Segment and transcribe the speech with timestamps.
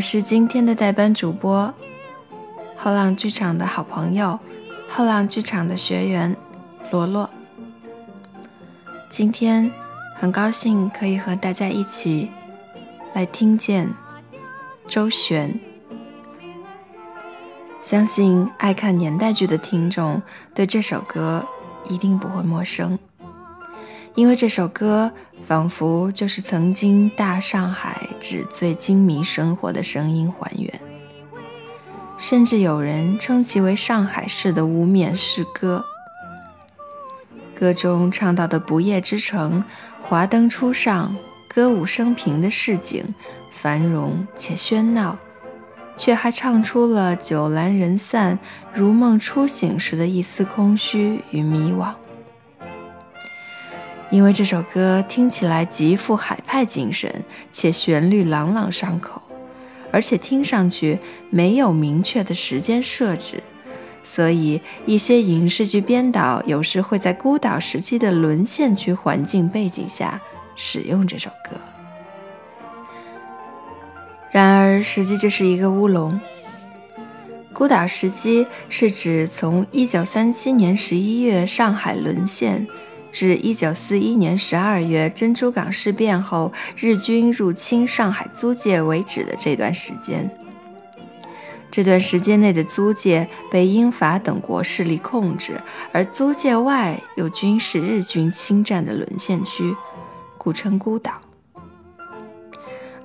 [0.00, 1.74] 我是今天的代班主播，
[2.74, 4.40] 后浪剧场的好朋友，
[4.88, 6.34] 后浪剧场的学员
[6.90, 7.28] 罗罗。
[9.10, 9.70] 今天
[10.16, 12.30] 很高兴可以和大家一起
[13.12, 13.90] 来听见
[14.86, 15.60] 周璇。
[17.82, 20.22] 相信爱看年代剧的听众
[20.54, 21.46] 对这首歌
[21.90, 22.98] 一定不会陌生。
[24.20, 25.10] 因为这首歌
[25.46, 30.78] 仿佛就是曾经大上海纸醉金迷生活的声音还原，
[32.18, 35.86] 甚至有人称其为上海市的无冕诗歌。
[37.54, 39.64] 歌中唱到的不夜之城，
[40.02, 41.16] 华灯初上，
[41.48, 43.14] 歌舞升平的市井，
[43.50, 45.16] 繁荣且喧闹，
[45.96, 48.38] 却还唱出了酒阑人散、
[48.74, 51.94] 如梦初醒时的一丝空虚与迷惘。
[54.10, 59.22] 因为这首歌听起来极富海派精神，且旋律朗朗上口，
[59.92, 60.98] 而且听上去
[61.30, 63.40] 没有明确的时间设置，
[64.02, 70.20] 所以一些影视剧编导有时会在孤岛时期的沦陷区环境背景下
[70.56, 71.56] 使用这首歌。
[74.32, 76.20] 然而，实际这是一个乌龙。
[77.52, 82.66] 孤岛时期是指从1937年11月上海沦陷。
[83.10, 90.30] 至一九四一年十二月珍珠港事变后，日军入侵上海租界为止的这段时间。
[91.70, 95.60] 这段时间内的租界被英法等国势力控制，
[95.92, 99.76] 而租界外有军事日军侵占的沦陷区，
[100.36, 101.20] 故称孤岛。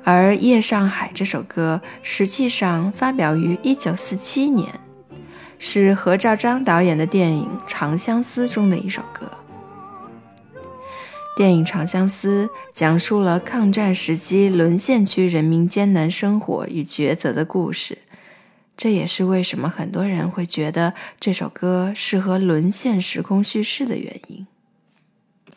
[0.04, 4.80] 而《夜上海》这首歌实际上发表于一九四七年，
[5.60, 9.30] 是何兆章导演的电影《长相思》中的一首歌。
[11.36, 17.98] 电影《长相思》讲述了抗战时期沦陷区人民艰难生活与抉择的故事，
[18.78, 24.48] 这也是为什么很多人会觉得这首歌适合沦陷时空叙事的原因。《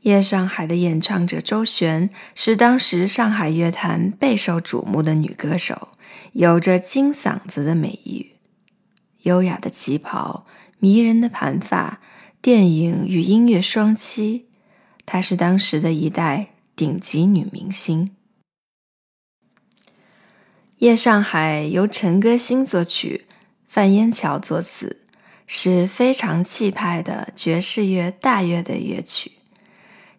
[0.00, 5.90] 夜上海》的演唱者周璇是当时上海乐坛备受瞩目的女歌手，
[6.32, 8.32] 有着金嗓子的美誉，
[9.22, 10.46] 优雅的旗袍，
[10.80, 12.00] 迷人的盘发，
[12.42, 14.47] 电影与音乐双栖。
[15.10, 18.10] 她是当时的一代顶级女明星。
[20.76, 23.24] 《夜上海》由陈歌辛作曲，
[23.66, 24.98] 范烟桥作词，
[25.46, 29.32] 是非常气派的爵士乐大乐的乐曲，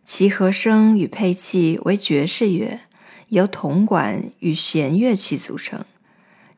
[0.03, 2.79] 其和声与配器为爵士乐，
[3.27, 5.85] 由铜管与弦乐器组成，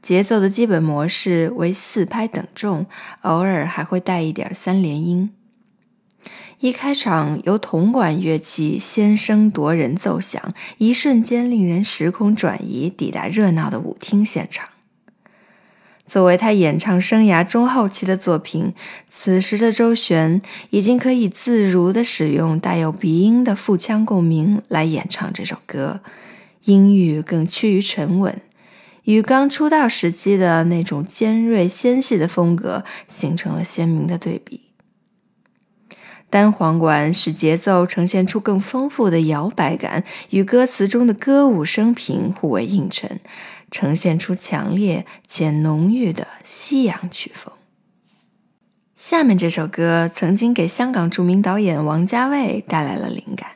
[0.02, 2.86] 节奏的基本模式为四拍等重，
[3.24, 5.34] 偶尔还会带一点三连音。
[6.62, 14.70] 一开场，由铜管乐器先声夺人奏响，一瞬间令人时空转移，抵达热闹的舞厅现场。
[16.06, 18.76] 作为他演唱生涯中后期的作品，
[19.10, 20.40] 此时的周璇
[20.70, 26.02] 已经可以自如地使用带有鼻音的腹腔共鸣来演唱这首歌，
[26.66, 28.40] 音域更趋于沉稳，
[29.06, 34.71] 与刚出道时期的那种尖锐纤细的风格形成了鲜明的对比。
[36.32, 43.20] 单簧管使节奏呈现出更丰富的摇摆感，与歌词中的歌舞升平互为映衬，
[43.70, 47.54] 呈现出强烈且浓郁的西洋曲风。
[48.96, 53.52] 下面这首歌曾经给香港著名导演王家卫带来了灵感，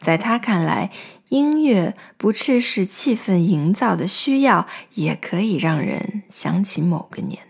[0.00, 0.92] 在他看来，
[1.30, 7.49] 音乐不只是气氛营造的需要，也可以让人想起某个年代。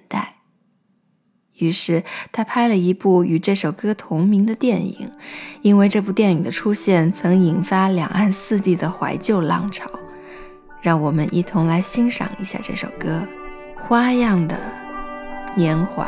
[1.60, 2.02] 于是
[2.32, 5.10] 他拍了一部与这首歌同名的电影，
[5.62, 9.88] 因为这部电影的出现曾引发两岸四地的怀旧浪潮。
[10.82, 13.26] 让我们一同来欣赏一下这首歌
[13.86, 14.56] 《花样的
[15.54, 16.04] 年华》。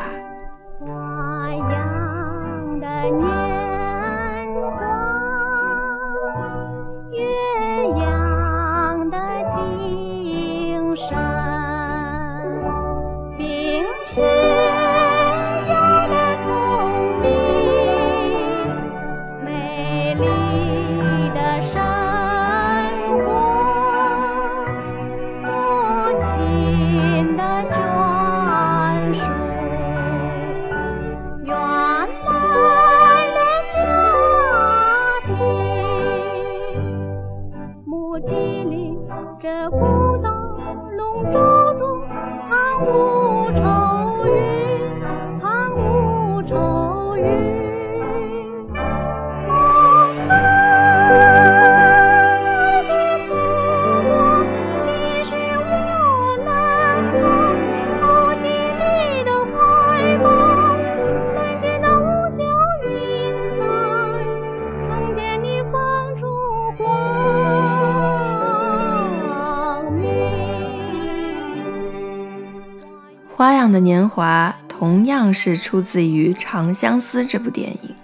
[73.73, 77.97] 的年华同样是出自于《长相思》这部电影。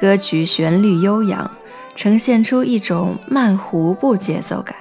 [0.00, 1.50] 歌曲旋律悠扬，
[1.94, 4.74] 呈现出一种慢胡步节奏感。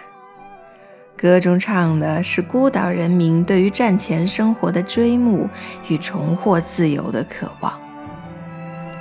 [1.17, 5.49] 歌中唱的是孤岛人民对于战前生活的追慕
[5.87, 7.73] 与重获自由的渴望。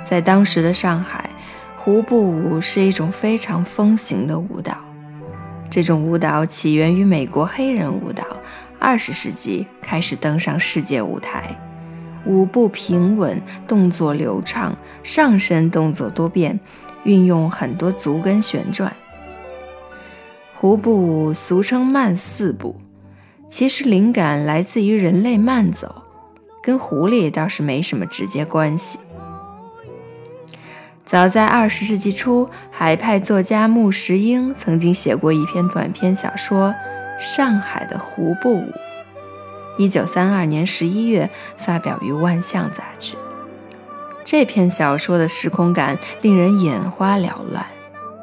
[0.03, 1.29] 在当时的上海，
[1.75, 4.75] 胡步舞是一种非常风行的舞蹈。
[5.69, 8.23] 这种舞蹈起源于美国黑人舞蹈。
[8.79, 11.59] 二十世纪开始登上世界舞台，
[12.25, 16.59] 舞步平稳，动作流畅，上身动作多变，
[17.03, 18.95] 运用很多足跟旋转。
[20.53, 22.79] 胡步舞俗称慢四步，
[23.47, 26.03] 其实灵感来自于人类慢走，
[26.63, 28.99] 跟狐狸倒是没什么直接关系。
[31.05, 36.75] 早在二十世纪初，海派作家穆石英曾经写过一篇短篇小说。
[37.17, 38.73] 上海的胡步舞，
[39.77, 43.15] 一九三二年十一月发表于《万象》杂志。
[44.23, 47.65] 这篇小说的时空感令人眼花缭乱。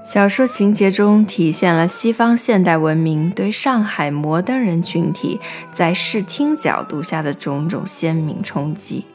[0.03, 5.41] 小说情节中体现了西方现代文明对上海摩登人群体
[5.73, 9.07] 在视听角度下的种种鲜明冲击。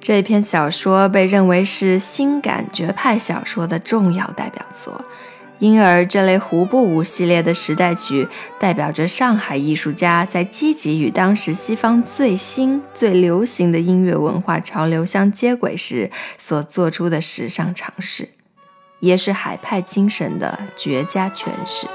[0.00, 5.04] 这篇小说被认为是新感觉派小说的重要代表作。
[5.58, 18.28] 因而，这类胡步舞系列的时代曲，代表着上海艺术家在积极与当时西方最新、最流行的音乐文化潮流相接轨时所做出的时尚尝试，
[19.00, 21.86] 也是海派精神的绝佳诠释。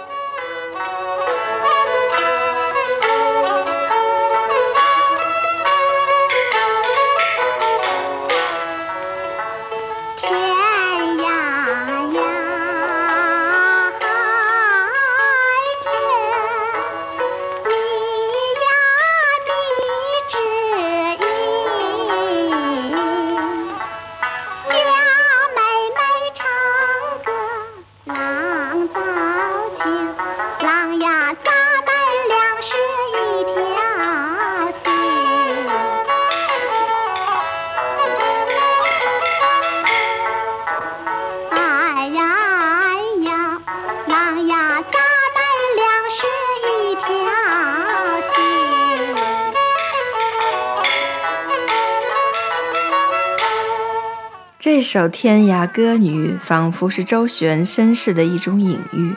[54.82, 59.16] 这首《天涯歌女》仿佛是周璇身世的一种隐喻，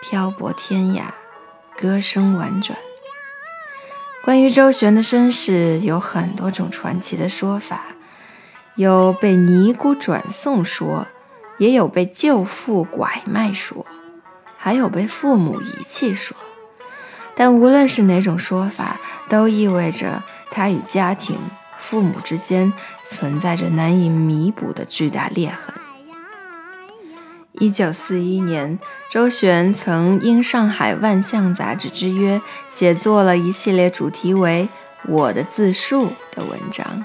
[0.00, 1.06] 漂泊天涯，
[1.76, 2.78] 歌声婉转。
[4.24, 7.96] 关于周璇的身世，有很多种传奇的说法，
[8.76, 11.08] 有被尼姑转送说，
[11.58, 13.84] 也有被舅父拐卖说，
[14.56, 16.36] 还有被父母遗弃说。
[17.34, 21.36] 但无论是哪种说法，都意味着他与家庭。
[21.88, 22.72] 父母之间
[23.04, 25.72] 存在着难以弥补的巨大裂痕。
[27.60, 28.76] 一九四一年，
[29.08, 34.68] 周璇曾应《上海万象》杂志之约，写作了一系列主题为
[35.08, 37.04] 《我的自述》的文章。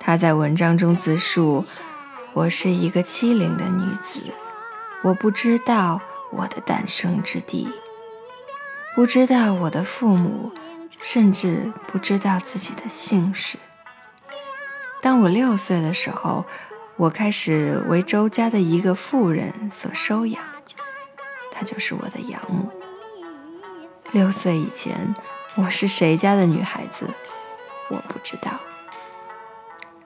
[0.00, 1.64] 他在文章中自述
[2.34, 4.18] ：“我是一个凄零的女子，
[5.04, 6.00] 我不知道
[6.32, 7.68] 我的诞生之地，
[8.96, 10.50] 不知道我的父母，
[11.00, 13.58] 甚至不知道自己的姓氏。”
[15.02, 16.46] 当我六岁的时候，
[16.96, 20.40] 我开始为周家的一个妇人所收养，
[21.50, 22.70] 她就是我的养母。
[24.12, 25.12] 六岁以前，
[25.56, 27.10] 我是谁家的女孩子，
[27.90, 28.60] 我不知道。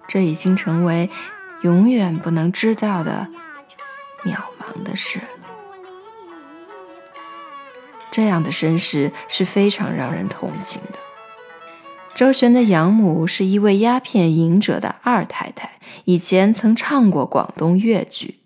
[0.07, 1.11] 这已经成为
[1.61, 3.29] 永远不能知道的
[4.25, 5.27] 渺茫的事了。
[8.11, 10.99] 这样的身世是非常让人同情的。
[12.17, 15.73] 周璇的养母是一位鸦片瘾者的二太太，
[16.07, 18.39] 以前曾唱过广东粤剧。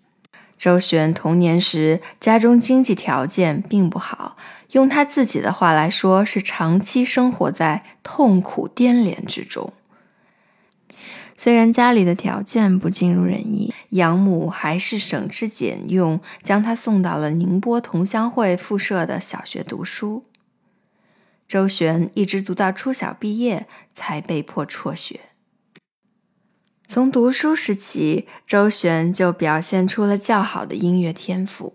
[0.57, 4.35] 周璇童年时家中经济条件并不好，
[4.71, 9.71] 用他自己的话来说，是长期生活在痛苦颠连之中。
[11.37, 20.25] 虽然家里的条件不尽如人意，养母还是省吃俭用将他送到了宁波同乡会附设的小学读书。
[21.51, 25.19] 周璇一直读到初小毕业，才被迫辍学。
[26.87, 31.73] 从读书时起，周璇就表现出了较好的音乐天赋，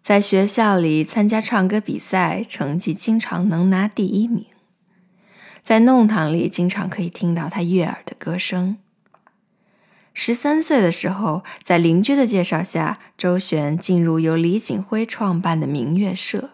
[0.00, 4.46] 在学校里参加唱歌比赛，成绩经常能拿第一名。
[5.62, 8.78] 在弄堂里，经常可以听到他悦耳的歌声。
[10.14, 16.52] 十三岁的时候，在邻居的介绍下，周璇进入由李景辉创办的民乐社。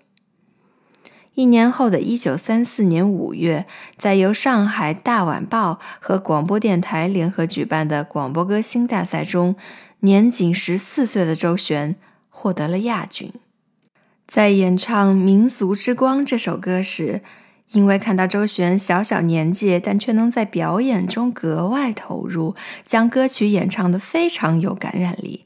[1.36, 3.66] 一年后的一九三四年五月，
[3.98, 9.54] 在由上海大晚报和广播电台联合举办的广播歌星大赛中，
[10.00, 11.96] 年仅十四岁的周璇
[12.30, 13.30] 获得了亚军。
[14.26, 17.20] 在演唱《民族之光》这首歌时，
[17.72, 25.44] 因为看到周璇小小年纪，但却能在表演中格外投入，将歌曲演唱得非常有感染力，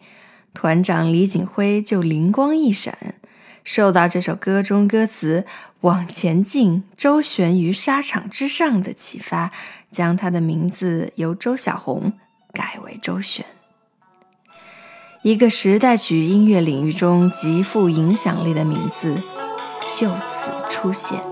[0.55, 3.17] 团长李景辉就灵光一闪。
[3.65, 5.45] 受到这首歌中歌词
[5.83, 9.53] “往前进，周旋于沙场之上的”启发，
[9.91, 12.13] 将他的名字由周小红
[12.53, 13.45] 改为周旋。
[15.23, 19.23] 一个时代曲音乐领域中极富影响力的名字，
[19.93, 21.30] 就此出现。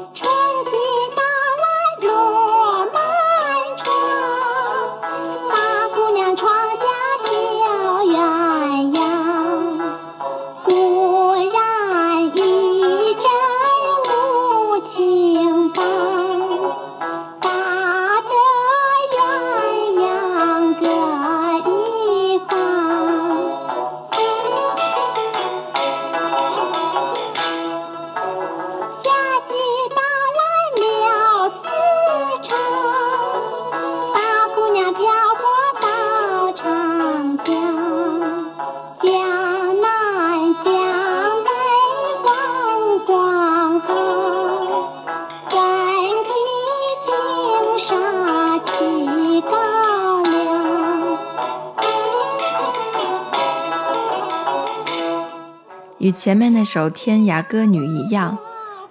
[56.08, 58.38] 与前面那首《天涯歌女》一样，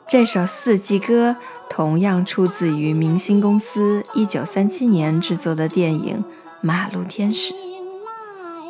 [0.07, 1.31] 这首《四季歌》
[1.67, 6.23] 同样出自于明星公司1937年制作的电影
[6.61, 7.55] 《马路天使》。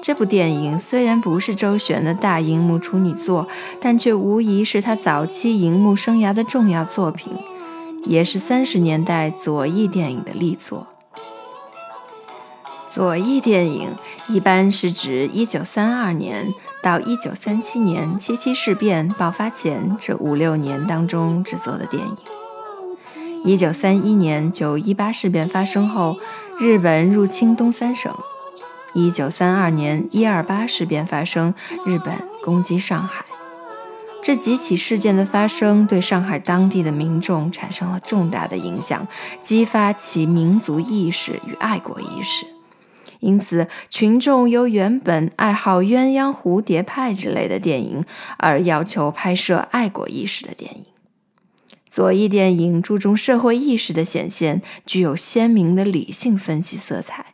[0.02, 3.50] 这部电影虽然不是周璇的大荧幕处女作，
[3.82, 7.34] 但却无疑是她早期荧幕生涯的重要作品，
[8.06, 10.88] 也是三十年代左翼电影的力作。
[12.88, 13.98] 左翼电影
[14.30, 16.54] 一般是指1932年。
[16.88, 22.16] 到一九三七年七七事变爆发前这五六年当中制作的电影。
[23.44, 26.16] 一九三一年九一八事变发生后，
[26.58, 28.16] 日本入侵东三省。
[28.94, 31.54] 一九三二年一二八事变发生，
[31.86, 33.26] 日本攻击上海。
[34.24, 39.06] 这几起事件的发生，对上海当地的民众产生了重大的影响，
[39.42, 42.46] 激发其民族意识与爱国意识。
[43.20, 48.04] 因此，群众由原本爱好鸳鸯蝴蝶派之类的电影，
[48.38, 50.86] 而要求拍摄爱国意识的电影。
[51.90, 57.34] 左翼电影注重社会意识的显现，具有鲜明的理性分析色彩。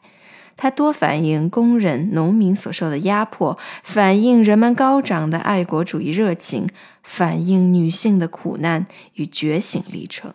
[0.55, 6.69] 它多反映工人、农民所受的压迫，反映人们高涨的爱国主义热情，
[7.01, 10.33] 反映女性的苦难与觉醒历程。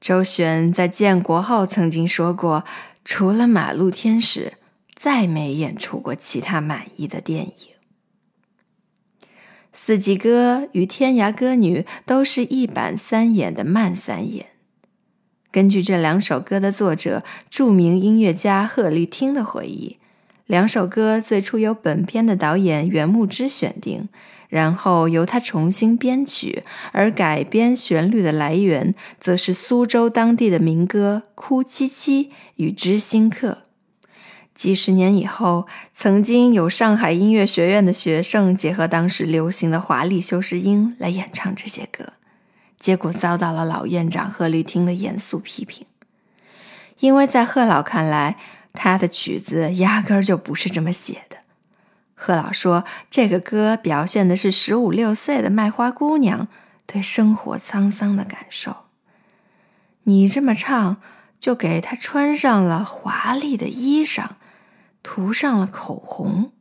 [0.00, 2.64] 周璇在建国后曾经说过。
[3.08, 4.46] 除了《马路天使》，
[4.92, 7.52] 再没演出过其他满意的电影。
[9.72, 14.46] 《四季歌》与《天涯歌女》都是一板三眼的慢三眼。
[15.52, 19.98] 根据这两首歌的作者著名音乐家贺绿汀的回忆，
[20.46, 24.08] 两首歌最初由本片的导演袁牧之选定。
[24.48, 26.62] 然后由他重新编曲，
[26.92, 32.24] 而改编旋律的来源则是苏州当地的民歌《哭戚戚》
[32.56, 33.50] 与《知心客》。
[34.54, 42.14] 几十年以后，曾经有上海音乐学院的学生结合当时流行的华丽修饰音来演唱这些歌，
[42.78, 45.86] 结果遭到了老院长贺绿汀的严肃批评，
[47.00, 48.38] 因为在贺老看来，
[48.72, 51.36] 他的曲子压根儿就不是这么写的。
[52.18, 56.48] 贺老说：“这个歌表现的是十五六岁的卖花姑娘
[56.86, 58.84] 对生活沧桑的感受。
[60.04, 60.96] 你这么唱，
[61.38, 64.28] 就给她穿上了华丽的衣裳，
[65.02, 66.52] 涂上了口红。”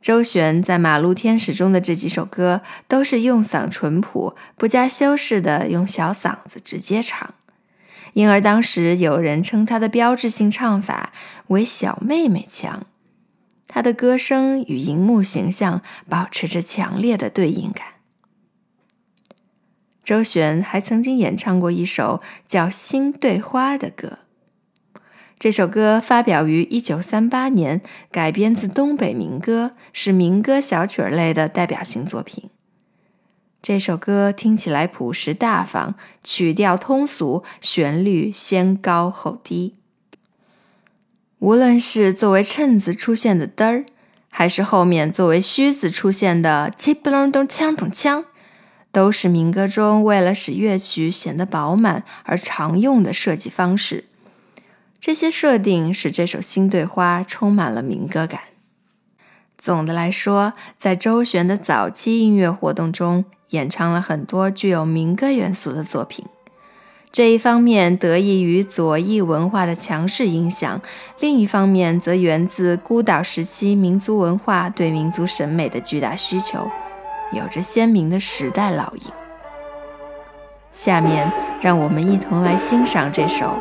[0.00, 7.34] 周璇在《马路天使》中的这几首歌，都是用嗓淳朴、不加修饰的用小嗓子直接唱，
[8.14, 11.12] 因而当时有人称她的标志性唱法
[11.48, 12.86] 为“小妹妹腔”。
[13.74, 17.86] 他的歌声与荧幕形象保持着强烈的对应感。
[20.04, 24.18] 周璇还曾经演唱过一首叫《心对花》的歌，
[25.38, 32.50] 这首歌发表于一九三八年，改编自东北民歌，是民歌小曲类的代表性作品。
[33.62, 39.76] 这首歌听起来朴实大方，曲调通俗，旋律先高后低。
[41.42, 43.84] 无论是作为衬字出现的嘚儿，
[44.30, 48.26] 还是后面作为虚字出现的“七不隆咚锵咚锵”，
[48.92, 54.04] 都是民歌中为了使乐曲显得饱满而常用的设计方式。
[55.00, 58.42] 这些设定使这首新对花充满了民歌感。
[59.58, 66.24] 总的来说，在周璇的早期音乐活动中，演唱了很多具有民歌元素的作品。
[67.12, 70.80] 这一方面得益于左翼文化的强势影响，
[71.20, 76.70] 另一方面则源自孤岛时期民族文化对民族审美的巨大需求，
[77.32, 79.02] 有着鲜明的时代烙印。
[80.70, 83.58] 下面，让我们一同来欣赏这首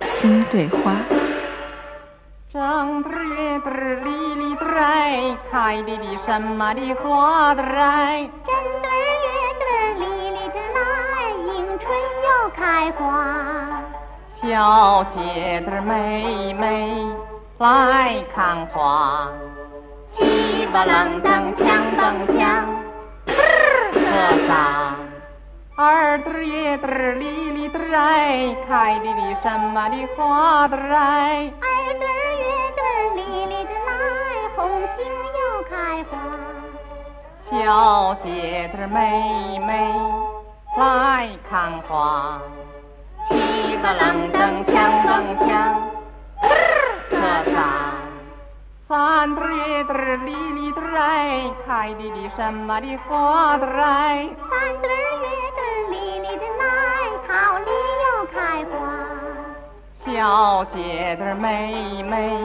[0.06, 0.94] 《新对花》。
[5.50, 7.54] 开的的什么的花。
[12.68, 13.24] 开花，
[14.42, 17.02] 小姐的妹妹
[17.56, 19.26] 来看花，
[20.14, 21.64] 七八楞登锵
[21.96, 22.66] 登锵，
[23.94, 24.96] 车上
[25.76, 32.44] 二对叶子里里的来，开的的什么的花的来，二对叶
[32.76, 32.80] 子
[33.16, 33.90] 里里的来，
[34.56, 35.06] 红杏
[35.38, 36.20] 又开花，
[37.50, 39.72] 小姐的妹妹。
[40.78, 42.40] 来看花，
[43.28, 43.34] 七
[43.82, 44.72] 个楞登锵
[45.08, 45.74] 登锵，
[47.10, 47.12] 车
[47.50, 47.56] 上
[48.86, 56.64] 三对叶子里里的来，开的的什么的花的来，三对叶子里里的来，
[57.26, 57.70] 桃李
[58.04, 58.36] 又开
[58.70, 58.70] 花。
[60.06, 62.38] 小姐的妹妹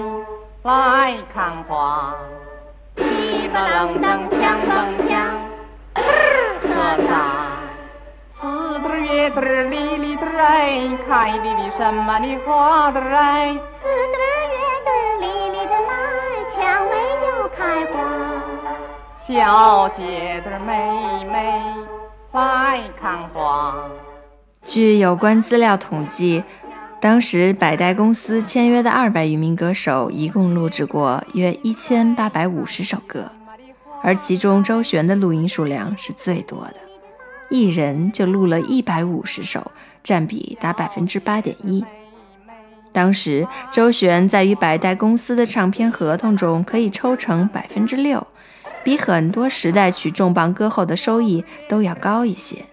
[0.63, 2.15] 来看花，
[2.95, 4.27] 七个楞登
[9.23, 13.53] 叶子里里的来，开的的什么的花的来？
[13.53, 14.19] 四对
[14.51, 14.89] 叶子
[15.21, 15.93] 里里的来，
[16.57, 17.95] 蔷薇又开花。
[19.25, 21.63] 小姐的妹妹
[22.33, 23.73] 来看花。
[24.65, 26.43] 据有关资料统计，
[26.99, 33.31] 当时百代公司签约的二百余名歌手，一共录制过约一千八百五十首歌，
[34.01, 36.92] 而其中周璇的录音数量是最多的。
[37.53, 41.85] 一人就录了一百五十首，占比达百分之八点一。
[42.91, 48.25] 当时周璇在与百代公司的唱片合同中可以抽成百分之六，
[48.83, 52.65] 比很多时代曲重磅歌后的收益都要高一些。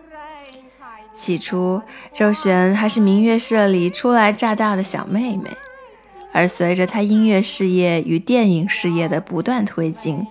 [1.12, 1.82] 起初，
[2.14, 5.50] 周璇还是明月社里初来乍到的小妹妹，
[6.32, 10.26] 而随着她音乐事业与电影事业的不断推进，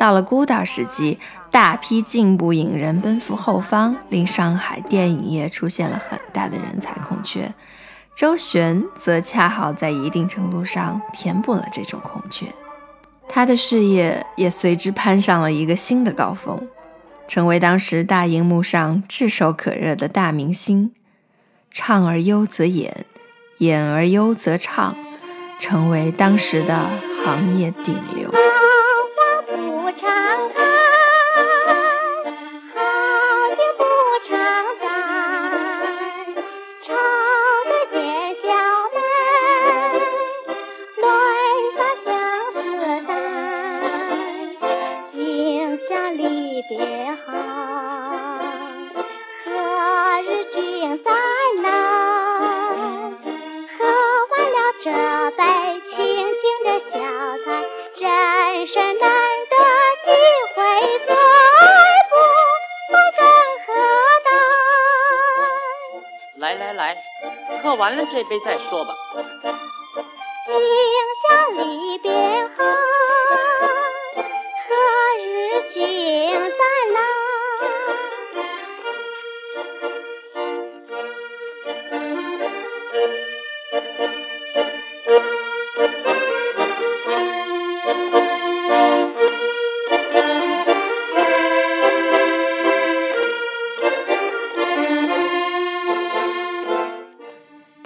[0.00, 1.18] 到了孤岛时期。
[1.50, 7.52] 大批进步影人奔赴后方，令上海电影业出现了很大的人才空缺。
[8.14, 12.46] 周璇则恰好在一定程度上填补了这种空缺，
[13.28, 16.68] 他的事业也随之攀上了一个新的高峰，
[17.26, 20.92] 成为当时大荧幕上炙手可热的大明星。
[21.72, 23.04] 唱而优则演，
[23.58, 24.96] 演而优则唱，
[25.58, 26.88] 成为当时的
[27.24, 28.32] 行业顶流。
[68.12, 68.94] 这杯再说吧。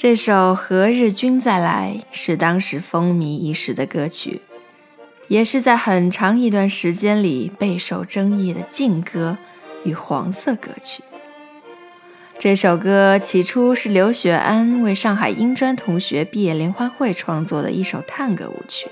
[0.04, 4.42] 这首《何日君再来》是当时风靡一时的歌曲，
[5.28, 9.38] 也是在很长一段时间里备受争议的禁歌
[9.82, 11.02] 与黄色歌曲。
[12.38, 18.90] 这首歌起初是刘雪安为上海英专同学毕业联欢会创作的一首探戈舞曲，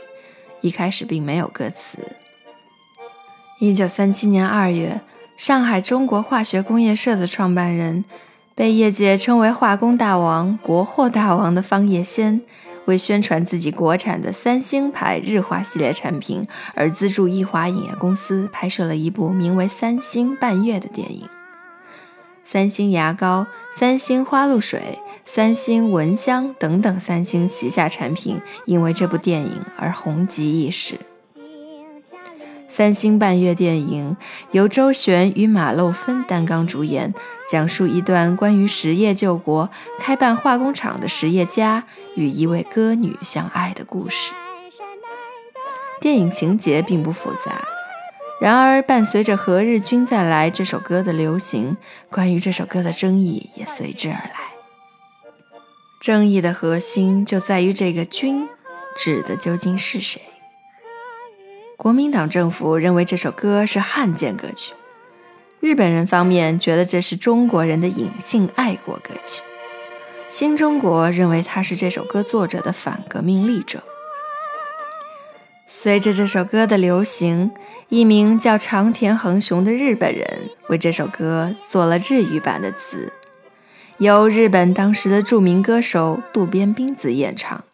[0.63, 1.99] 一开始并没有歌词。
[3.61, 5.03] 一九三七年二月，
[5.37, 8.07] 上海中国化学工业社的创办人。
[8.55, 12.43] 被业界称为“化工大王”“国货大王”的方业仙，
[12.85, 21.29] 为宣传自己国产的三星牌日化系列产品而资助艺华影业公司拍摄了一部名为《三星半月》的电影。
[22.45, 30.97] 三星牙膏、三星花露水、三星蚊香等等三星旗下产品，因为这部电影而红极一时。
[32.75, 34.17] 三星半月电影
[34.53, 37.13] 由周璇与马漏芬担纲主演，
[37.47, 41.85] 讲述一段关于实业救国、开办化工厂的实业家
[42.17, 44.33] 与一位歌女相爱的故事。
[46.01, 47.63] 电影情节并不复杂，
[48.41, 51.77] 然而伴随着《何日君再来》这首歌的流行，
[52.09, 54.55] 关于这首歌的争议也随之而来。
[56.01, 58.49] 争议的核心就在于这个“君”
[58.97, 60.23] 指的究竟是谁。
[61.83, 64.73] 国民党政府认为这首歌是汉奸歌曲，
[65.59, 69.43] 日本人方面觉得这是中国人的隐性爱国歌曲，
[70.29, 73.83] 新中国认为他是这首歌作者的反革命力者。
[75.67, 77.51] 随着这首歌的流行，
[77.89, 80.25] 一名叫长田恒雄的日本人
[80.69, 83.13] 为这首歌做了日语版的词，
[83.99, 87.65] 由日本当时的著名歌手渡边彬子演唱。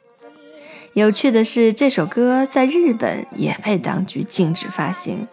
[0.95, 5.29] 有趣的是，这首歌在日本也被当局禁止发行，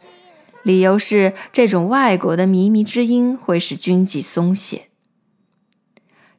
[0.64, 4.90] 理由是这种外国的靡靡之音会使军纪松懈。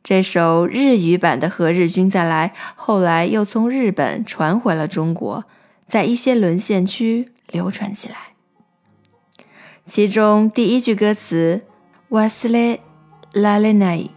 [0.04, 5.44] 这首日语版的《何日君再来》后来又从日本传回了中国，
[5.88, 8.16] 在一些沦陷区流传起来。
[9.84, 11.62] 其中第一句歌词
[12.10, 12.78] “wasle
[13.32, 14.08] lalena”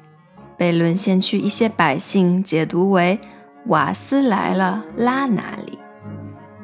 [0.56, 3.20] 被沦陷区一些百姓解读为。
[3.68, 5.78] 瓦斯来了，拉哪里？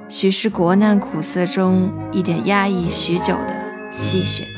[0.08, 3.56] 许是国难苦涩中一点压抑许久的
[3.92, 4.55] 戏谑。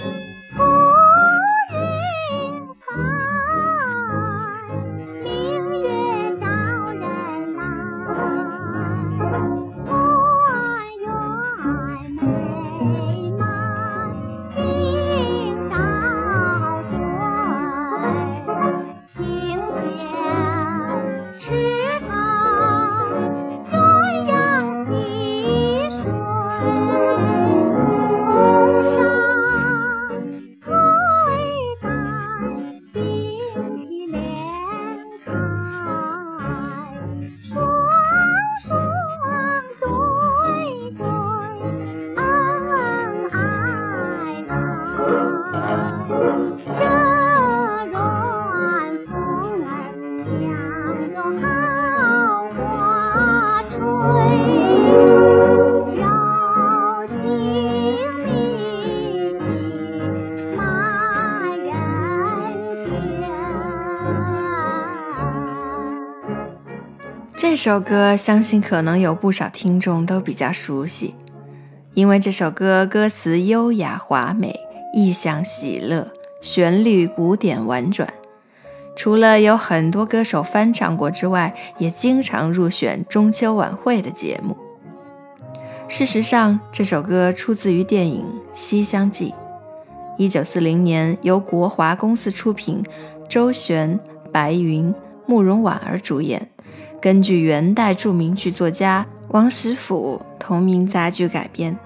[51.17, 53.77] 好花吹
[67.35, 71.15] 这首歌相信可能有不少听众都比较熟悉，
[71.95, 74.55] 因为这首歌歌词优雅华美，
[74.93, 78.07] 意象喜乐，旋律古典婉转。
[78.97, 84.57] 除了有很多歌手翻唱过之外，也经常入选中秋晚会的节目。
[85.87, 89.29] 事实上，这首歌出自于电影《西厢记》，
[90.17, 92.83] 一九四零年由国华公司出品，
[93.29, 93.99] 周璇、
[94.31, 94.93] 白云、
[95.27, 96.49] 慕容婉儿主演。
[96.99, 101.77] 根据元代著名剧作家王实甫同名杂剧改编，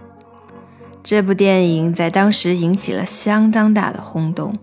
[1.03, 4.53] 这部电影在当时引起了相当大的轰动。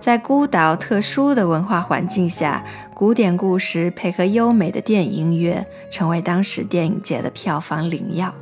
[0.00, 8.32] 在孤岛特殊的文化环境下，古典故事配合优美的电影音乐，成为当时电影界的票房灵药。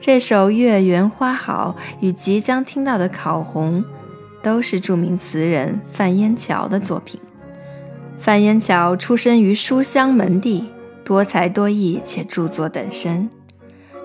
[0.00, 3.82] 这首《月圆花好》与即将听到的《烤红》，
[4.42, 7.20] 都是著名词人范烟桥的作品。
[8.18, 10.64] 范烟桥出身于书香门第，
[11.04, 13.30] 多才多艺且著作等身。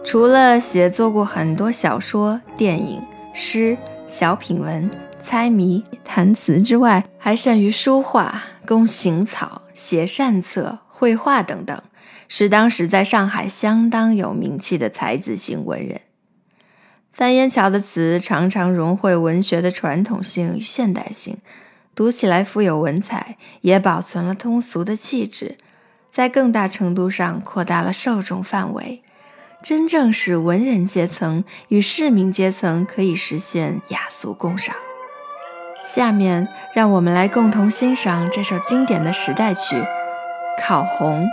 [0.03, 3.01] 除了写作过很多小说、电影、
[3.33, 3.75] 诗、
[4.07, 4.89] 小品文、
[5.29, 11.83] 猜谜、弹词之外，还善于书画、工行草、写善册、绘画等等，
[12.29, 15.99] 是当时在上海相当有名气的才子型文人。
[17.11, 21.35] 范烟桥的词常常融汇文学的传统性与现代性。
[21.93, 25.57] 读起来富有文采，也保存了通俗的气质，
[26.09, 29.03] 在更大程度上扩大了受众范围，
[29.61, 34.73] 真正使文人阶层与市民阶层可以实现雅俗共赏。
[35.87, 39.75] 下面，让我们来共同欣赏这首经典的时代曲
[40.61, 41.23] 《烤红》。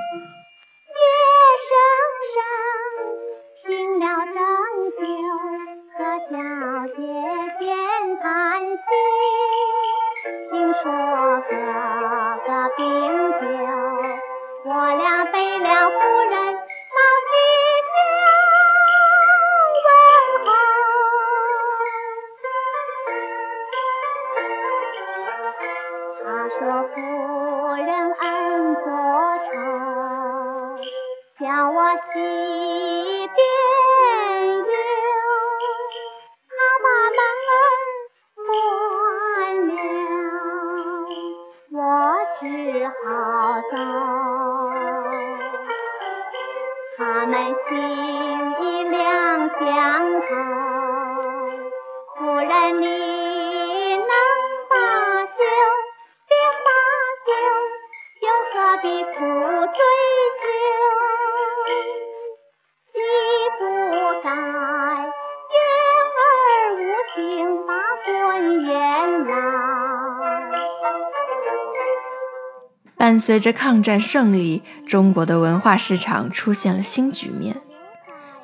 [73.14, 77.54] 伴随着抗战胜利，中国的文化市场出现了新局面，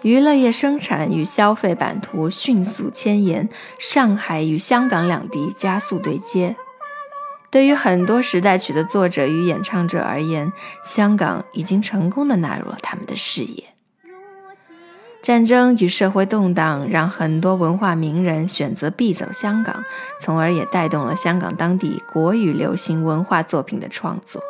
[0.02, 3.48] 娱乐业生产与消费版图迅速迁延，
[3.80, 6.54] 上海与香港两地加速对接。
[7.50, 10.52] 对于很多时代曲的作者与演唱者而言，
[10.85, 13.64] 香港已经成功的纳入了他们的视野。
[15.20, 19.85] 战争与社会动荡让很多文化名人选择避走香港，
[20.20, 24.40] 从而也带动了香港当地国语流行文化作品的创作。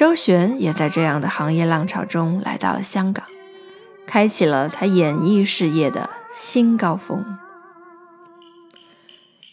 [0.00, 3.26] 周璇也在这样的行业浪潮中来到了香港，
[4.06, 7.22] 开启了他演艺事业的新高峰。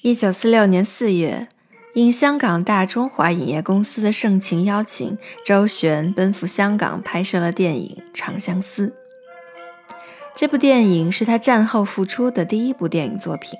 [0.02, 1.50] 一九四六年四月，
[1.96, 8.88] 应香港大中华影业公司的盛情邀请，周璇奔赴香港拍摄了电影《长相思》。
[10.34, 13.60] 这部电影是他战后复出的第一部电影作品。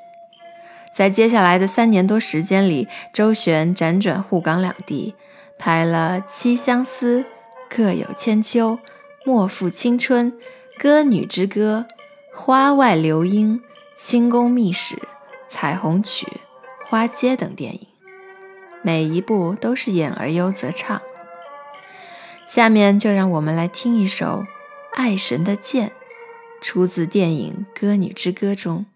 [0.96, 5.16] 在接下来的三年多时间里，周璇辗转沪港两地，
[5.58, 7.20] 拍了《七相思》
[7.70, 8.74] 《各有千秋》
[9.26, 10.32] 《莫负青春》
[10.78, 11.86] 《歌女之歌》
[12.38, 13.60] 《花外流莺》
[13.96, 14.96] 《清宫秘史》
[15.48, 16.26] 《彩虹曲》
[16.90, 17.88] 《花街》等电影，
[18.82, 21.02] 每一部都是演而优则唱。
[22.46, 24.46] 下面就让我们来听一首
[24.94, 25.90] 《爱神的剑》。
[26.60, 28.88] 出自电影《歌女之歌》中，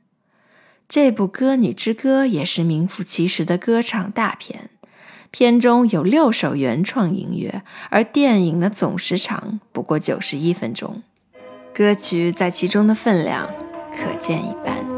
[0.89, 4.71] 这部《歌女之歌》也是名副其实的歌唱大片。
[5.31, 11.01] 片中有六首原创音乐，而电影的总时长不过九十一分钟，
[11.73, 13.49] 歌曲在其中的分量
[13.91, 14.90] 可见一斑。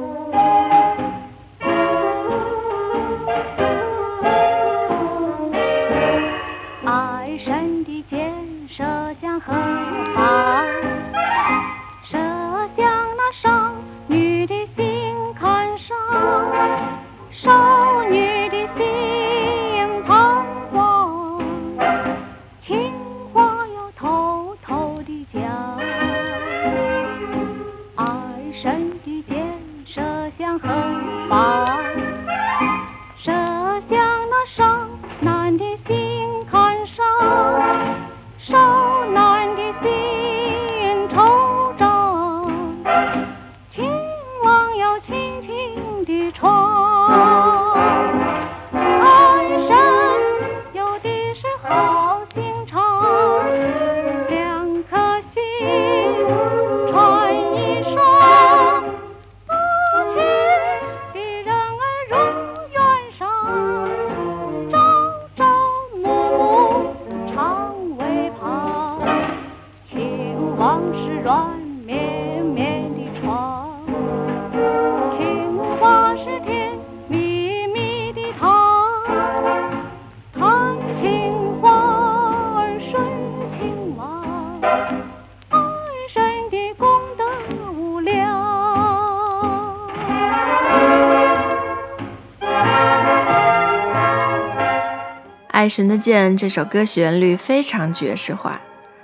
[95.63, 98.59] 爱神的箭》这首歌旋律非常爵士化，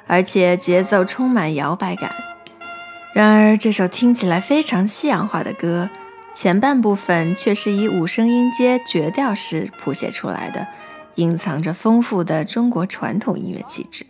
[0.07, 2.13] 而且节奏充满摇摆感。
[3.13, 5.89] 然而，这首听起来非常西洋化的歌，
[6.35, 10.67] 前半部分却是以五声音阶绝调式谱写出来的，
[11.15, 14.05] 隐藏着丰富的中国传统音乐气质。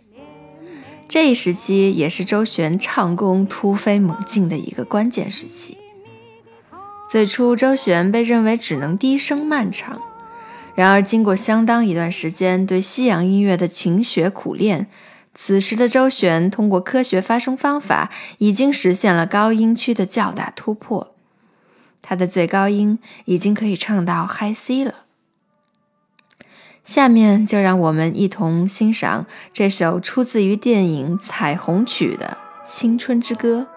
[1.06, 5.78] 这一时期也是周璇唱功突飞猛进的一个关键时期。
[7.08, 10.02] 最初，周璇被认为只能低声慢唱。
[10.74, 14.86] 然而，经过相当一段时间对西洋音乐的勤学苦练，
[15.34, 21.14] 此时的周璇通过科学发声方法，已经实现了高音区的较大突破。
[22.02, 24.94] 他的最高音已经可以唱到 High C 了。
[26.82, 33.68] 下面就让我们一同欣赏这首出自于电影《彩虹曲》的《青春之歌》，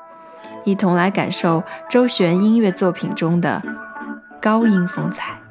[0.63, 3.62] 一同来感受周璇音乐作品中的
[4.41, 5.42] 高音风采。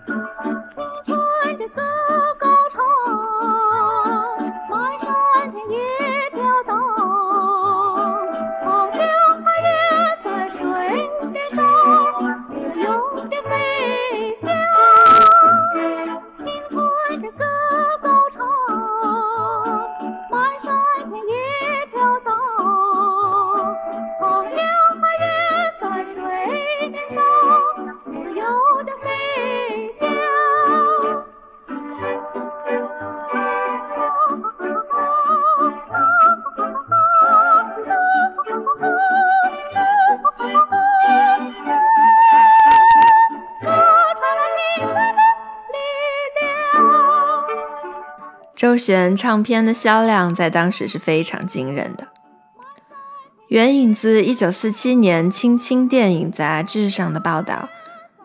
[48.73, 52.09] 周璇唱片的销量在当时是非常惊人的。
[53.49, 57.69] 援引自1947年《青青电影》杂志上的报道，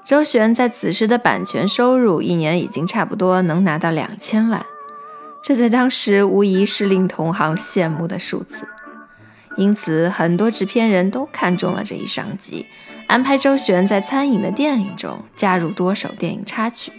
[0.05, 4.65] 周璇在此时的版权收入一年已经差不多能拿到两千万，
[5.43, 8.65] 这在当时无疑是令同行羡慕的数字。
[9.57, 12.67] 因此，很多制片人都看中了这一商机，
[13.07, 16.93] 安排周璇在餐饮的电影中加入多首电影插曲。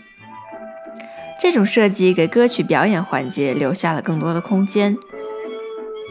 [1.50, 4.94] 这种设计给歌曲表演环节留下了更多的空间，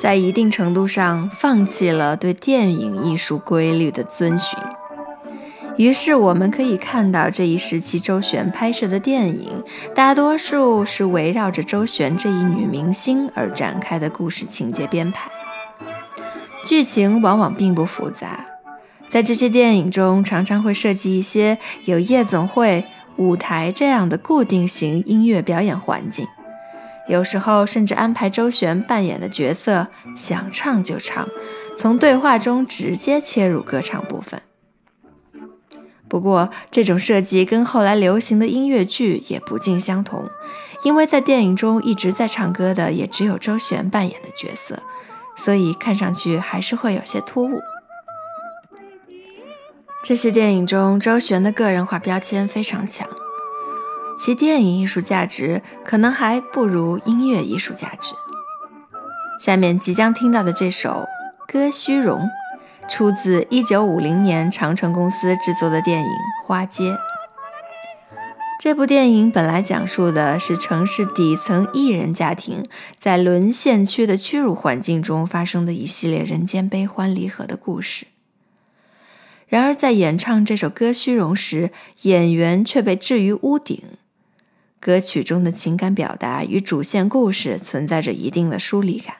[0.02, 4.58] 在一定程度上放弃了对电影艺术规律的遵循。
[5.78, 15.30] 于是，我们可以看到这一时期周璇拍摄的电影，大多数是围绕着周璇这一女明星而展开的故事情节编排。
[16.64, 18.44] 剧情往往并不复杂，
[19.08, 22.86] 在这些电影中，常常会设计一些有夜总会、
[23.18, 26.28] 舞台这样的固定型音乐表演环境，
[27.08, 31.28] 有时候甚至安排周璇扮演的角色想唱就唱，
[31.76, 34.42] 从对话中直接切入歌唱部分。
[36.08, 40.30] 不过，这种设计跟后来流行的音乐剧也不尽相同，
[40.84, 44.84] 因为在电影中一直在唱歌的也只有周璇扮演的角色。
[45.36, 47.62] 所以看上去还是会有些突兀。
[50.04, 53.06] 这些电影中，周璇的个人化标签非常强，
[54.18, 58.14] 其电影艺术价值可能还不如音乐艺术价值。
[59.38, 61.06] 下面即将听到的这首
[61.52, 62.30] 《歌虚荣》，
[62.90, 66.08] 出自1950年长城公司制作的电影
[66.46, 66.92] 《花街》。
[68.60, 72.64] 这部电影本来讲述的是城市底层艺人家庭
[72.98, 78.08] 在沦陷区的屈辱环境中发生的一系列人间悲欢离合的故事。
[79.48, 83.82] 然而，在演唱这首歌《虚荣》时，演员却被置于屋顶。
[84.80, 89.16] 歌曲中的情感表达与主线故事存在着一定的疏离感。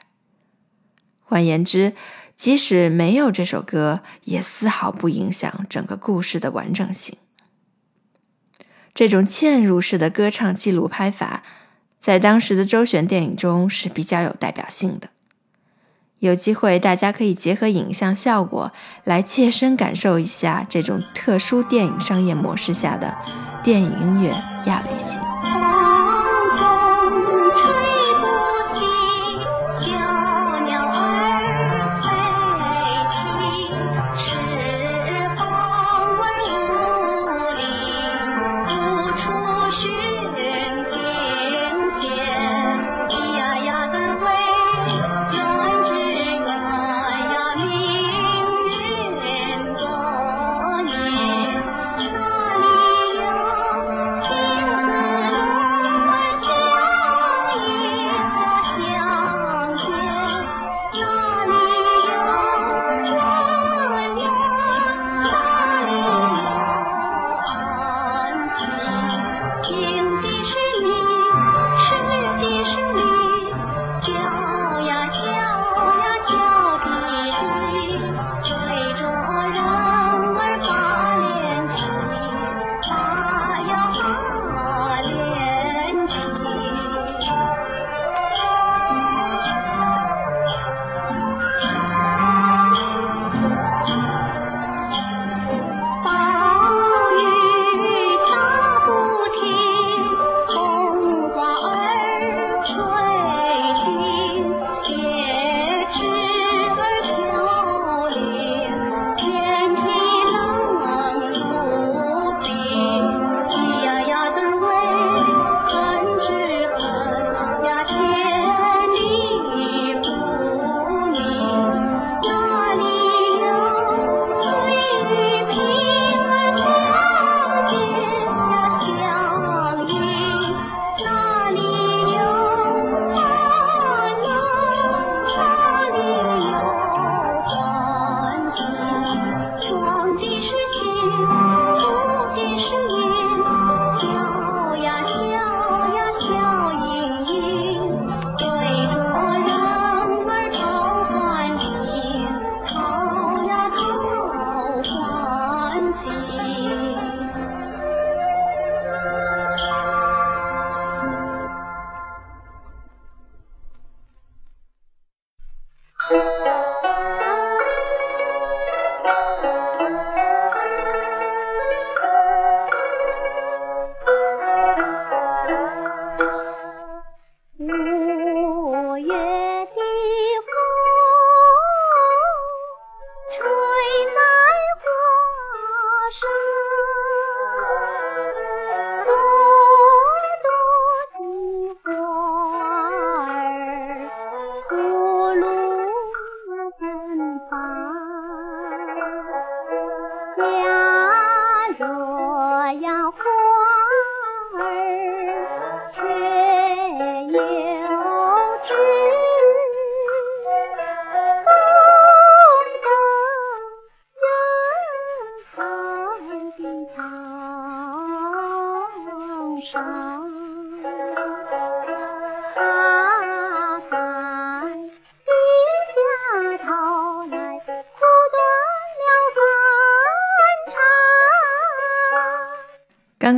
[1.22, 1.94] 换言之，
[2.36, 7.16] 即使没有这首歌，也丝毫不影响整个故事的完整性。
[8.94, 11.42] 这种嵌入式的歌唱记录拍法，
[11.98, 15.08] 在当时的周璇电影中是比较有代表性的。
[16.20, 18.72] 有机会，大家可以结合影像效果
[19.04, 23.16] 来切身感受一下这种特殊电影商业模式下的
[23.62, 24.30] 电影音乐
[24.66, 25.20] 亚类型。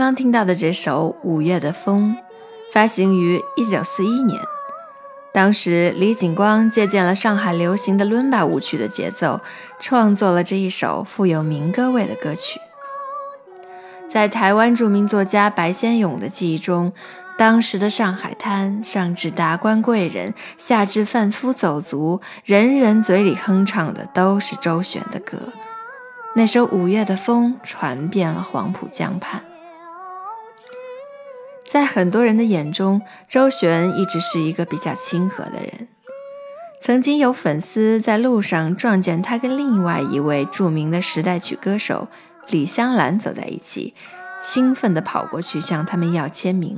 [0.01, 2.17] 刚听到的这首《五月的风》，
[2.73, 4.41] 发行于一九四一年。
[5.31, 9.43] 当时，李景光借鉴了上海流行的伦巴舞曲的节奏，
[9.79, 12.59] 创作了这一首富有民歌味的歌曲。
[14.09, 16.95] 在台湾著名作家白先勇的记忆中，
[17.37, 25.53] 当时的上海滩，上至达官贵人，下至贩夫走卒，人人嘴里哼唱的都是周璇的歌。
[26.35, 29.43] 那首《五月的风》传遍了黄浦江畔。
[31.71, 35.87] 在很多人的眼中，周璇一直是一个比较亲和的人。
[36.81, 42.09] 曾经有粉丝在路上撞见他跟另外一位著名的时代曲歌手
[42.49, 43.95] 李香兰走在一起，
[44.43, 46.77] 兴奋地跑过去向他们要签名。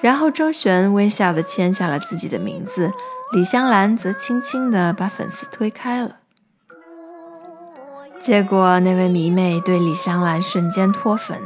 [0.00, 2.90] 然后周璇微笑地签下了自己的名字，
[3.34, 6.20] 李香兰则轻轻地把粉丝推开了。
[8.22, 11.36] 结果那位迷妹对李香兰瞬间脱粉。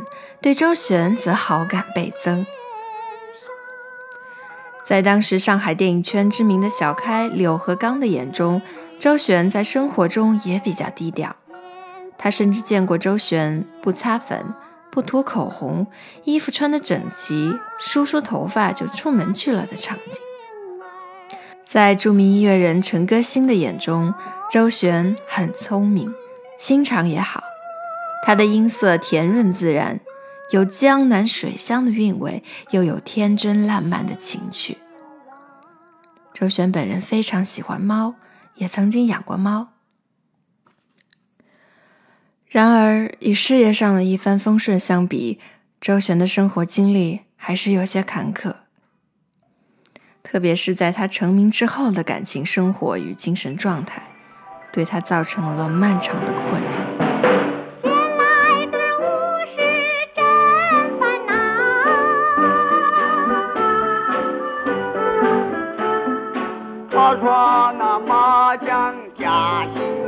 [0.43, 2.45] 对周璇则好感倍增。
[4.85, 8.61] 在当时上海电影圈知名的小开柳和刚的眼中，
[8.99, 11.35] 周璇在生活中也比较低调。
[12.19, 14.53] 他甚至见过周璇不擦粉、
[14.91, 15.87] 不涂口红，
[16.25, 20.21] 衣服穿得整齐，梳梳头发就出门去了的场景。
[21.65, 24.13] 在著名音乐人陈歌辛的眼中，
[24.51, 26.15] 周璇很聪明，
[26.57, 27.43] 心肠也好，
[28.25, 30.01] 她的音色甜润自然。
[30.53, 34.79] 有江南水乡的韵味，又有天真烂漫的情趣。
[36.33, 38.15] 周璇本人非常喜欢猫，
[38.55, 39.73] 也曾经养过猫。
[42.47, 45.41] 然而，与事业上的一帆风顺相比，
[45.81, 48.55] 周璇的生活经历还是有些坎坷。
[50.23, 54.03] 特别是在他成名之后的感情生活与精神状态，
[54.77, 56.69] 对他造成了漫长的困扰。
[66.91, 70.06] 他说那麻将加心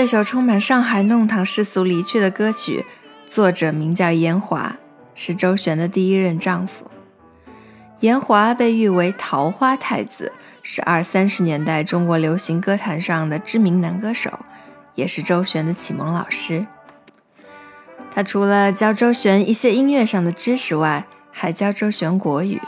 [0.00, 2.86] 这首充满上海弄堂世俗离去的歌曲，
[3.28, 4.78] 作者名叫严华，
[5.14, 6.90] 是周璇的第一任丈夫。
[8.00, 10.32] 严华被誉为“桃花太子”，
[10.64, 14.40] 是二三十年代中国流行歌坛上的知名男歌手，
[14.94, 16.66] 也是周璇的启蒙老师。
[18.10, 22.58] 他除了教周璇一些音乐上的知识外，还教周璇国语，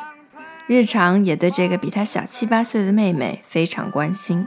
[0.66, 4.46] 日常也对这个比他小七八岁的妹妹非常关心。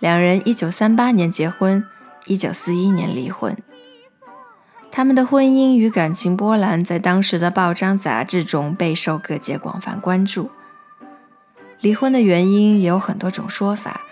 [0.00, 1.84] 两人一九三八年结婚，
[2.26, 3.56] 一九四一年离婚。
[4.92, 10.50] 他们的婚姻与感情波澜在当时的报章杂志中备受各界广泛关注。
[11.80, 14.02] 离婚的原因也有很多种说法，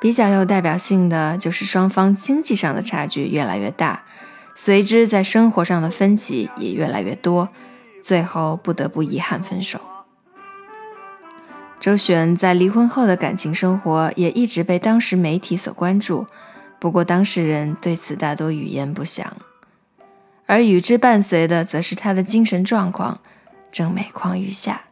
[0.00, 4.02] 比较有代表性的就是双方经济上的差距越来越大，
[4.56, 7.50] 随之在生活上的分歧也越来越多，
[8.02, 9.80] 最后不得不遗憾分手。
[11.80, 16.26] 周璇在离婚后的感情生活也一直被当时媒体所关注，
[16.78, 19.34] 不过当事人对此大多语焉不详，
[20.44, 23.22] 而与之伴随的则是她的精神状况
[23.72, 24.84] 正每况愈下。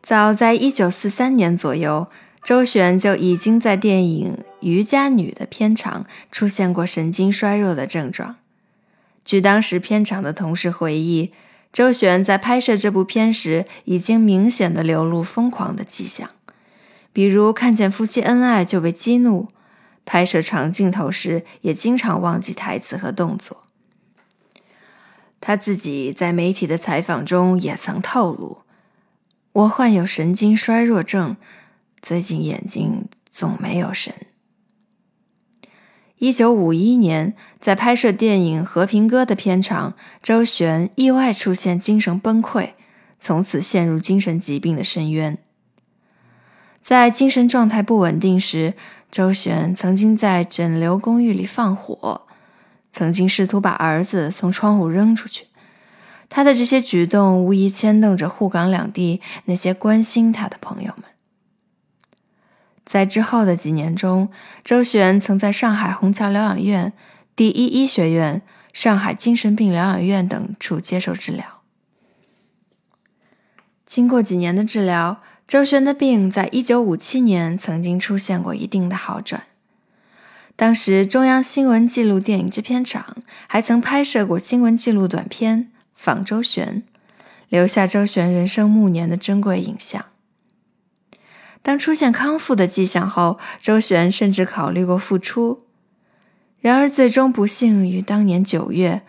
[0.00, 2.08] 早在1943年左右，
[2.42, 8.36] 周璇就已经在电影《渔家女》的片场出现过神经衰弱的症状。
[9.22, 11.30] 据当时片场的同事回忆，
[11.72, 16.30] 周璇在拍摄这部片时，已经明显的流露疯狂的迹象，
[17.12, 19.48] 比如看见夫妻恩爱就被激怒，
[20.04, 23.64] 拍摄长镜头时也经常忘记台词和动作。
[25.40, 28.62] 他自己在媒体的采访中也曾透露
[29.52, 31.36] ：“我患有神经衰弱症，
[32.02, 34.12] 最近眼睛总没有神。”
[36.18, 42.70] 一九五一年，在拍摄电影《和平鸽》的片场，周璇意外出现精神崩溃，
[43.20, 45.38] 从此陷入精神疾病的深渊。
[46.82, 48.74] 在精神状态不稳定时，
[49.12, 52.22] 周璇曾经在整流公寓里放火，
[52.92, 55.46] 曾经试图把儿子从窗户扔出去。
[56.28, 61.04] 他的这些举动无疑牵动着沪港两地那些关心他的朋友们。
[62.88, 64.30] 在之后的几年中，
[64.64, 66.94] 周璇曾在上海虹桥疗养院、
[67.36, 68.40] 第一医学院、
[68.72, 71.60] 上海精神病疗养院等处接受治疗。
[73.84, 79.42] 经过几年的治疗，周璇的病在一九五七年曾经出现过一定的好转。
[80.56, 85.64] 当时，中央新闻纪录电影制片厂还曾拍摄过新闻纪录短片
[85.94, 86.82] 《访周璇》，
[87.50, 90.06] 留下周璇人生暮年的珍贵影像。
[91.62, 95.64] 当出现康复的迹象后，周璇甚至考虑过复出，
[96.60, 99.02] 然而最终不幸于当年九月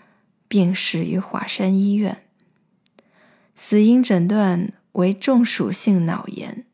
[0.47, 2.23] 病逝于华山医院，
[3.55, 6.65] 死因诊断为中暑性脑炎。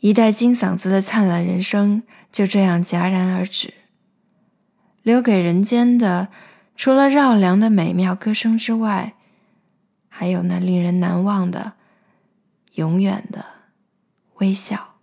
[0.00, 3.74] 一代金嗓子的灿烂人生就这样戛然而止，
[5.02, 6.28] 留给人间的
[6.74, 9.14] 除了绕梁的美妙歌声之外，
[10.08, 11.74] 还有那令人难忘的。
[12.74, 13.44] 永远的
[14.36, 14.94] 微笑。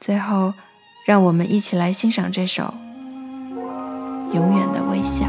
[0.00, 0.54] 最后，
[1.04, 2.62] 让我们一起来欣赏这首
[4.34, 5.26] 《永远的微笑》。